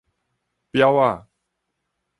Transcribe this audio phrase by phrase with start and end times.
[0.71, 1.27] 婊仔